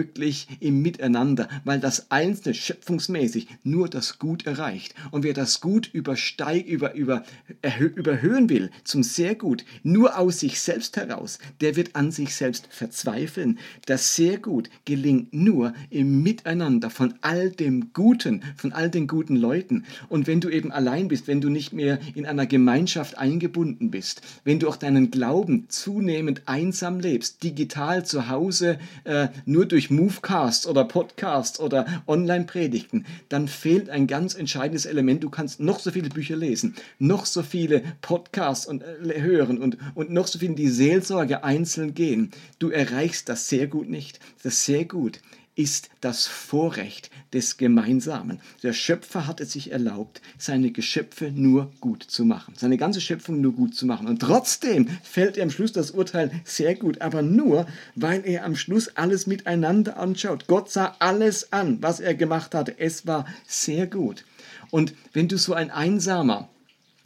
im 0.60 0.82
Miteinander, 0.82 1.48
weil 1.64 1.80
das 1.80 2.12
Einzelne 2.12 2.54
schöpfungsmäßig 2.54 3.48
nur 3.64 3.90
das 3.90 4.20
Gut 4.20 4.46
erreicht. 4.46 4.96
Und 5.12 5.24
wer 5.24 5.34
das 5.34 5.62
Gut 5.62 5.90
übersteig, 5.92 6.66
über, 6.66 6.94
über, 6.96 7.24
erhö, 7.62 7.86
überhöhen 7.86 8.50
will 8.50 8.72
zum 8.84 9.04
sehr 9.04 9.36
gut, 9.36 9.64
nur 9.84 10.18
aus 10.18 10.40
sich 10.40 10.60
selbst 10.60 10.98
heraus, 10.98 11.40
der 11.62 11.76
wird 11.76 11.96
an 11.96 12.12
sich 12.12 12.36
selbst 12.36 12.68
verzweifeln. 12.70 13.60
Das 13.86 14.16
sehr 14.16 14.38
gut 14.38 14.70
gelingt 14.86 15.34
nur 15.34 15.74
im 15.90 16.24
Miteinander 16.24 16.90
von 16.90 17.14
all 17.22 17.52
dem 17.52 17.94
Guten, 17.94 18.42
von 18.58 18.74
all 18.74 18.90
den 18.90 19.08
guten 19.08 19.36
Leuten. 19.36 19.86
Und 20.10 20.28
wenn 20.28 20.42
du 20.42 20.50
eben 20.50 20.72
allein 20.72 21.08
bist, 21.08 21.28
wenn 21.28 21.42
du 21.42 21.50
nicht 21.50 21.74
mehr 21.74 22.00
in 22.16 22.26
einer 22.26 22.46
Gemeinschaft 22.46 23.18
eingebunden 23.18 23.92
bist, 23.92 24.22
wenn 24.44 24.60
du 24.60 24.68
auch 24.68 24.78
deinen 24.78 25.12
Glauben 25.12 25.66
zunehmend 25.70 26.44
einsam 26.46 27.00
lebst, 27.00 27.44
digital 27.44 28.06
zu 28.06 28.30
Hause, 28.30 28.80
äh, 29.04 29.30
nur 29.46 29.66
durch 29.66 29.85
durch 29.86 29.90
Movecasts 29.92 30.68
oder 30.68 30.84
Podcasts 30.84 31.60
oder 31.60 31.86
Online-Predigten, 32.08 33.06
dann 33.30 33.48
fehlt 33.48 33.90
ein 33.90 34.08
ganz 34.08 34.34
entscheidendes 34.34 34.86
Element. 34.86 35.24
Du 35.24 35.30
kannst 35.30 35.60
noch 35.60 35.80
so 35.80 35.92
viele 35.92 36.10
Bücher 36.10 36.36
lesen, 36.36 36.76
noch 36.98 37.26
so 37.26 37.44
viele 37.44 37.84
Podcasts 38.02 38.66
und, 38.66 38.84
äh, 38.84 39.22
hören 39.22 39.60
und, 39.60 39.78
und 39.94 40.10
noch 40.12 40.28
so 40.28 40.40
viel 40.40 40.50
in 40.50 40.56
die 40.56 40.70
Seelsorge 40.70 41.44
einzeln 41.44 41.94
gehen. 41.94 42.32
Du 42.60 42.70
erreichst 42.70 43.30
das 43.30 43.48
sehr 43.48 43.68
gut 43.68 43.90
nicht. 43.90 44.20
Das 44.44 44.66
sehr 44.66 44.86
gut 44.86 45.20
ist 45.56 45.90
das 46.02 46.28
Vorrecht 46.28 47.10
des 47.34 47.58
Gemeinsamen. 47.58 48.42
Der 48.62 48.74
Schöpfer 48.74 49.26
hat 49.26 49.40
es 49.40 49.54
sich 49.54 49.72
erlaubt, 49.72 50.22
seine 50.38 50.72
Geschöpfe 50.72 51.32
nur 51.32 51.72
gut 51.80 52.04
zu 52.04 52.26
machen, 52.26 52.54
seine 52.58 52.78
ganze 52.78 53.00
Schöpfung 53.00 53.42
nur 53.42 53.54
gut 53.54 53.74
zu 53.74 53.86
machen. 53.86 54.08
Und 54.08 54.20
trotzdem 54.20 54.88
fällt 55.04 55.38
er 55.38 55.44
am 55.44 55.50
Schluss 55.50 55.72
das 55.72 55.92
Urteil 55.92 56.32
sehr 56.44 56.76
gut, 56.76 57.02
aber 57.02 57.22
nur, 57.22 57.68
weil 57.96 58.26
er 58.26 58.44
am 58.44 58.56
Schluss 58.56 58.90
alles 58.96 59.28
miteinander 59.28 59.98
anschaut. 59.98 60.48
Gott 60.48 60.70
sah 60.70 60.96
alles 61.00 61.54
an, 61.54 61.82
was 61.82 62.00
er 62.00 62.16
gemacht 62.16 62.54
hatte. 62.54 62.78
Es 62.78 63.08
war 63.08 63.26
sehr 63.48 63.88
gut. 63.88 64.26
Und 64.72 64.94
wenn 65.14 65.28
du 65.28 65.38
so 65.38 65.54
ein 65.54 65.72
einsamer, 65.72 66.50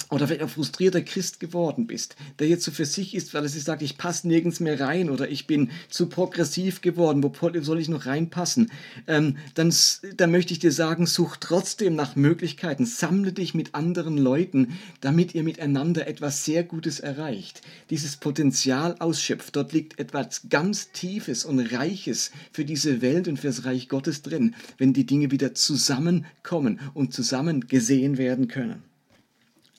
oder 0.09 0.27
vielleicht 0.27 0.43
auch 0.43 0.49
frustrierter 0.49 1.01
Christ 1.01 1.39
geworden 1.39 1.87
bist, 1.87 2.15
der 2.39 2.47
jetzt 2.47 2.63
so 2.63 2.71
für 2.71 2.85
sich 2.85 3.15
ist, 3.15 3.33
weil 3.33 3.43
er 3.43 3.49
sich 3.49 3.63
sagt, 3.63 3.81
ich 3.81 3.97
passe 3.97 4.27
nirgends 4.27 4.59
mehr 4.59 4.79
rein 4.79 5.09
oder 5.09 5.29
ich 5.29 5.47
bin 5.47 5.69
zu 5.89 6.07
progressiv 6.07 6.81
geworden, 6.81 7.23
wo 7.23 7.31
soll 7.61 7.79
ich 7.79 7.89
noch 7.89 8.05
reinpassen, 8.05 8.71
ähm, 9.07 9.37
dann, 9.53 9.73
dann 10.17 10.31
möchte 10.31 10.53
ich 10.53 10.59
dir 10.59 10.71
sagen, 10.71 11.05
such 11.05 11.37
trotzdem 11.37 11.95
nach 11.95 12.15
Möglichkeiten, 12.15 12.85
sammle 12.85 13.33
dich 13.33 13.53
mit 13.53 13.75
anderen 13.75 14.17
Leuten, 14.17 14.79
damit 15.01 15.35
ihr 15.35 15.43
miteinander 15.43 16.07
etwas 16.07 16.43
sehr 16.43 16.63
Gutes 16.63 16.99
erreicht, 16.99 17.61
dieses 17.89 18.17
Potenzial 18.17 18.95
ausschöpft. 18.99 19.55
Dort 19.55 19.73
liegt 19.73 19.99
etwas 19.99 20.49
ganz 20.49 20.91
Tiefes 20.91 21.45
und 21.45 21.59
Reiches 21.59 22.31
für 22.51 22.65
diese 22.65 23.01
Welt 23.01 23.27
und 23.27 23.37
für 23.37 23.47
das 23.47 23.65
Reich 23.65 23.89
Gottes 23.89 24.23
drin, 24.23 24.55
wenn 24.77 24.93
die 24.93 25.05
Dinge 25.05 25.31
wieder 25.31 25.53
zusammenkommen 25.53 26.79
und 26.93 27.13
zusammen 27.13 27.67
gesehen 27.67 28.17
werden 28.17 28.47
können. 28.47 28.88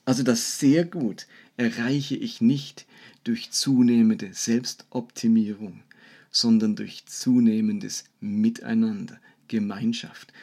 Also 0.05 0.23
das 0.23 0.59
sehr 0.59 0.85
gut 0.85 1.27
erreiche 1.57 2.15
ich 2.15 2.41
nicht 2.41 2.85
durch 3.23 3.51
zunehmende 3.51 4.33
Selbstoptimierung, 4.33 5.83
sondern 6.31 6.75
durch 6.75 7.05
zunehmendes 7.05 8.05
Miteinander, 8.19 9.19
Gemeinschaft. 9.47 10.33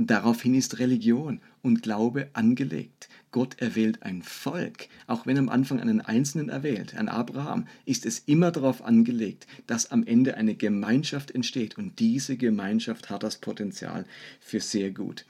Daraufhin 0.00 0.54
ist 0.54 0.78
Religion 0.78 1.40
und 1.62 1.82
Glaube 1.82 2.28
angelegt. 2.32 3.08
Gott 3.32 3.60
erwählt 3.60 4.02
ein 4.02 4.22
Volk, 4.22 4.88
auch 5.06 5.26
wenn 5.26 5.38
am 5.38 5.48
Anfang 5.48 5.80
einen 5.80 6.00
Einzelnen 6.00 6.50
erwählt, 6.50 6.94
ein 6.94 7.08
Abraham, 7.08 7.66
ist 7.84 8.06
es 8.06 8.20
immer 8.20 8.52
darauf 8.52 8.82
angelegt, 8.82 9.46
dass 9.66 9.90
am 9.90 10.04
Ende 10.04 10.36
eine 10.36 10.54
Gemeinschaft 10.54 11.30
entsteht 11.30 11.76
und 11.78 11.98
diese 11.98 12.36
Gemeinschaft 12.36 13.10
hat 13.10 13.22
das 13.22 13.38
Potenzial 13.38 14.06
für 14.40 14.60
sehr 14.60 14.92
gut. 14.92 15.26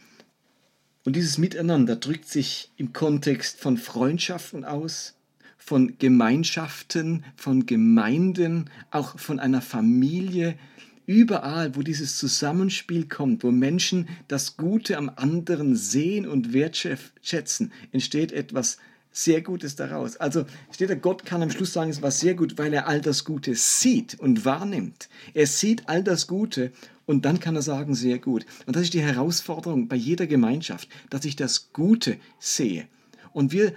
Und 1.08 1.16
dieses 1.16 1.38
Miteinander 1.38 1.96
drückt 1.96 2.28
sich 2.28 2.70
im 2.76 2.92
Kontext 2.92 3.60
von 3.60 3.78
Freundschaften 3.78 4.66
aus, 4.66 5.14
von 5.56 5.96
Gemeinschaften, 5.98 7.24
von 7.34 7.64
Gemeinden, 7.64 8.68
auch 8.90 9.18
von 9.18 9.40
einer 9.40 9.62
Familie, 9.62 10.58
überall, 11.06 11.74
wo 11.76 11.80
dieses 11.80 12.18
Zusammenspiel 12.18 13.08
kommt, 13.08 13.42
wo 13.42 13.50
Menschen 13.50 14.06
das 14.28 14.58
Gute 14.58 14.98
am 14.98 15.10
anderen 15.16 15.76
sehen 15.76 16.28
und 16.28 16.52
wertschätzen, 16.52 17.72
entsteht 17.90 18.30
etwas 18.30 18.76
sehr 19.10 19.42
Gutes 19.42 19.76
daraus. 19.76 20.16
Also 20.16 20.44
steht 20.70 20.90
da, 20.90 20.94
Gott 20.94 21.24
kann 21.24 21.42
am 21.42 21.50
Schluss 21.50 21.72
sagen, 21.72 21.90
es 21.90 22.02
war 22.02 22.10
sehr 22.10 22.34
gut, 22.34 22.58
weil 22.58 22.72
er 22.72 22.86
all 22.86 23.00
das 23.00 23.24
Gute 23.24 23.54
sieht 23.54 24.18
und 24.18 24.44
wahrnimmt. 24.44 25.08
Er 25.34 25.46
sieht 25.46 25.88
all 25.88 26.02
das 26.02 26.26
Gute 26.26 26.72
und 27.06 27.24
dann 27.24 27.40
kann 27.40 27.56
er 27.56 27.62
sagen, 27.62 27.94
sehr 27.94 28.18
gut. 28.18 28.44
Und 28.66 28.76
das 28.76 28.84
ist 28.84 28.94
die 28.94 29.00
Herausforderung 29.00 29.88
bei 29.88 29.96
jeder 29.96 30.26
Gemeinschaft, 30.26 30.88
dass 31.10 31.24
ich 31.24 31.36
das 31.36 31.72
Gute 31.72 32.18
sehe. 32.38 32.86
Und 33.32 33.52
wir 33.52 33.72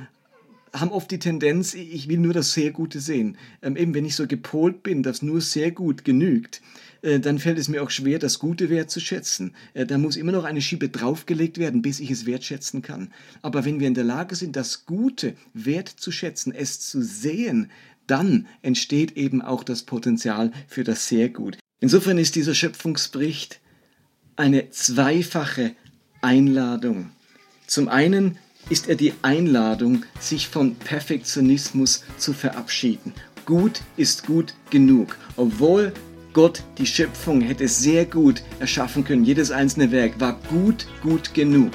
haben 0.73 0.91
oft 0.91 1.11
die 1.11 1.19
Tendenz, 1.19 1.73
ich 1.73 2.07
will 2.07 2.19
nur 2.19 2.33
das 2.33 2.53
sehr 2.53 2.71
Gute 2.71 2.99
sehen. 2.99 3.37
Ähm, 3.61 3.75
eben 3.75 3.93
wenn 3.93 4.05
ich 4.05 4.15
so 4.15 4.27
gepolt 4.27 4.83
bin, 4.83 5.03
dass 5.03 5.21
nur 5.21 5.41
sehr 5.41 5.71
gut 5.71 6.05
genügt, 6.05 6.61
dann 7.19 7.39
fällt 7.39 7.57
es 7.57 7.67
mir 7.67 7.81
auch 7.81 7.89
schwer, 7.89 8.19
das 8.19 8.39
Gute 8.39 8.69
wertzuschätzen. 8.69 9.55
Äh, 9.73 9.85
da 9.85 9.97
muss 9.97 10.15
immer 10.15 10.31
noch 10.31 10.43
eine 10.43 10.61
Schiebe 10.61 10.89
draufgelegt 10.89 11.57
werden, 11.57 11.81
bis 11.81 11.99
ich 11.99 12.11
es 12.11 12.25
wertschätzen 12.25 12.81
kann. 12.81 13.11
Aber 13.41 13.65
wenn 13.65 13.79
wir 13.79 13.87
in 13.87 13.93
der 13.93 14.03
Lage 14.03 14.35
sind, 14.35 14.55
das 14.55 14.85
Gute 14.85 15.35
wertzuschätzen, 15.53 16.53
es 16.53 16.79
zu 16.79 17.01
sehen, 17.01 17.71
dann 18.07 18.47
entsteht 18.61 19.17
eben 19.17 19.41
auch 19.41 19.63
das 19.63 19.83
Potenzial 19.83 20.51
für 20.67 20.83
das 20.83 21.07
sehr 21.07 21.29
gut. 21.29 21.57
Insofern 21.79 22.17
ist 22.17 22.35
dieser 22.35 22.53
Schöpfungsbericht 22.53 23.59
eine 24.35 24.69
zweifache 24.69 25.75
Einladung. 26.21 27.09
Zum 27.65 27.87
einen 27.87 28.37
ist 28.69 28.87
er 28.87 28.95
die 28.95 29.13
Einladung, 29.21 30.03
sich 30.19 30.47
von 30.47 30.75
Perfektionismus 30.75 32.03
zu 32.17 32.33
verabschieden. 32.33 33.13
Gut 33.45 33.81
ist 33.97 34.25
gut 34.25 34.53
genug. 34.69 35.17
Obwohl 35.35 35.93
Gott 36.33 36.63
die 36.77 36.85
Schöpfung 36.85 37.41
hätte 37.41 37.67
sehr 37.67 38.05
gut 38.05 38.41
erschaffen 38.59 39.03
können, 39.03 39.25
jedes 39.25 39.51
einzelne 39.51 39.91
Werk 39.91 40.19
war 40.19 40.39
gut, 40.49 40.87
gut 41.01 41.33
genug. 41.33 41.73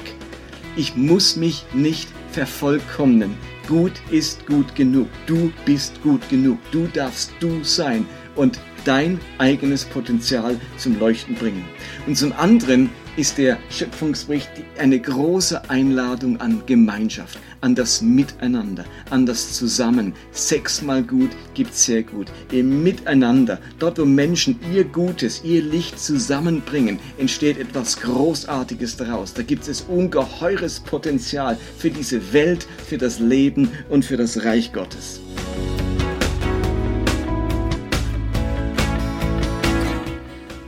Ich 0.75 0.95
muss 0.95 1.35
mich 1.35 1.65
nicht 1.73 2.09
vervollkommnen. 2.31 3.35
Gut 3.67 3.93
ist 4.11 4.45
gut 4.47 4.75
genug. 4.75 5.07
Du 5.25 5.51
bist 5.65 6.01
gut 6.01 6.27
genug. 6.29 6.57
Du 6.71 6.87
darfst 6.87 7.31
du 7.39 7.63
sein. 7.63 8.05
Und 8.35 8.59
dein 8.85 9.19
eigenes 9.39 9.85
Potenzial 9.85 10.59
zum 10.77 10.99
Leuchten 10.99 11.35
bringen. 11.35 11.65
Und 12.05 12.17
zum 12.17 12.31
anderen 12.33 12.89
ist 13.17 13.39
der 13.39 13.57
Schöpfungsbericht 13.71 14.49
eine 14.77 14.99
große 14.99 15.69
Einladung 15.69 16.39
an 16.39 16.61
Gemeinschaft, 16.67 17.39
an 17.61 17.73
das 17.73 18.01
Miteinander, 18.01 18.85
an 19.09 19.25
das 19.25 19.53
Zusammen. 19.53 20.13
Sechsmal 20.31 21.01
gut 21.01 21.31
gibt 21.55 21.73
sehr 21.73 22.03
gut. 22.03 22.27
Im 22.51 22.83
Miteinander, 22.83 23.59
dort 23.79 23.97
wo 23.97 24.05
Menschen 24.05 24.59
ihr 24.71 24.83
Gutes, 24.83 25.43
ihr 25.43 25.63
Licht 25.63 25.99
zusammenbringen, 25.99 26.99
entsteht 27.17 27.57
etwas 27.57 27.99
Großartiges 27.99 28.97
daraus. 28.97 29.33
Da 29.33 29.41
gibt 29.41 29.67
es 29.67 29.81
ungeheures 29.81 30.79
Potenzial 30.79 31.57
für 31.77 31.89
diese 31.89 32.33
Welt, 32.33 32.67
für 32.85 32.99
das 32.99 33.19
Leben 33.19 33.71
und 33.89 34.05
für 34.05 34.17
das 34.17 34.45
Reich 34.45 34.71
Gottes. 34.71 35.21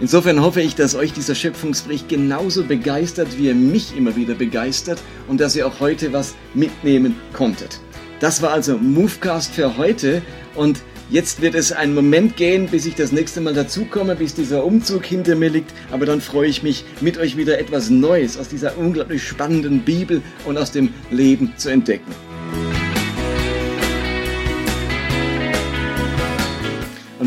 Insofern 0.02 0.42
hoffe 0.42 0.62
ich, 0.62 0.76
dass 0.76 0.96
euch 0.96 1.12
dieser 1.12 1.36
Schöpfungsbericht 1.36 2.08
genauso 2.08 2.64
begeistert, 2.64 3.38
wie 3.38 3.50
er 3.50 3.56
mich 3.56 3.98
immer 3.98 4.16
wieder 4.16 4.34
begeistert 4.34 5.02
und 5.28 5.42
dass 5.42 5.58
ihr 5.58 5.68
auch 5.68 5.82
heute 5.82 6.14
was 6.14 6.36
mitnehmen 6.54 7.18
konntet. 7.34 7.82
Das 8.22 8.42
war 8.42 8.52
also 8.52 8.78
Movecast 8.78 9.54
für 9.54 9.78
heute 9.78 10.22
und 10.56 10.80
jetzt 11.10 11.42
wird 11.42 11.54
es 11.54 11.74
einen 11.74 11.94
Moment 11.94 12.38
gehen, 12.38 12.68
bis 12.68 12.86
ich 12.86 12.96
das 12.96 13.12
nächste 13.12 13.42
Mal 13.42 13.54
dazukomme, 13.54 14.16
bis 14.16 14.34
dieser 14.34 14.64
Umzug 14.64 15.06
hinter 15.06 15.36
mir 15.36 15.50
liegt, 15.50 15.74
aber 15.92 16.06
dann 16.06 16.22
freue 16.22 16.48
ich 16.48 16.64
mich, 16.64 16.86
mit 17.02 17.18
euch 17.18 17.36
wieder 17.36 17.60
etwas 17.60 17.90
Neues 17.90 18.38
aus 18.38 18.48
dieser 18.48 18.78
unglaublich 18.78 19.28
spannenden 19.28 19.82
Bibel 19.82 20.22
und 20.46 20.58
aus 20.58 20.72
dem 20.72 20.94
Leben 21.12 21.54
zu 21.58 21.70
entdecken. 21.70 22.29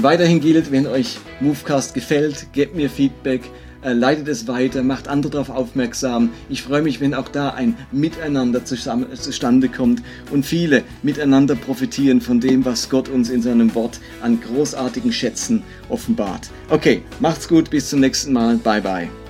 Und 0.03 0.09
weiterhin 0.09 0.41
gilt, 0.41 0.73
wenn 0.73 0.88
euch 0.88 1.21
Movecast 1.38 1.95
gefällt, 1.95 2.49
gebt 2.53 2.75
mir 2.75 2.91
Feedback, 2.91 3.43
äh, 3.85 3.93
leitet 3.93 4.27
es 4.27 4.49
weiter, 4.49 4.83
macht 4.83 5.07
andere 5.07 5.31
darauf 5.31 5.49
aufmerksam. 5.49 6.31
Ich 6.49 6.65
freue 6.65 6.83
mich, 6.83 7.01
wenn 7.01 7.15
auch 7.15 7.29
da 7.29 7.51
ein 7.51 7.77
Miteinander 7.93 8.65
zusammen, 8.65 9.07
zustande 9.15 9.69
kommt 9.69 10.03
und 10.33 10.45
viele 10.45 10.83
miteinander 11.05 11.55
profitieren 11.55 12.21
von 12.21 12.41
dem, 12.41 12.65
was 12.65 12.91
Gott 12.91 13.09
uns 13.09 13.31
in 13.31 13.43
seinem 13.43 13.77
Wort 13.77 14.01
an 14.23 14.41
großartigen 14.41 15.12
Schätzen 15.12 15.62
offenbart. 15.88 16.51
Okay, 16.69 17.03
macht's 17.21 17.47
gut, 17.47 17.71
bis 17.71 17.88
zum 17.88 18.01
nächsten 18.01 18.33
Mal. 18.33 18.57
Bye 18.57 18.81
bye. 18.81 19.22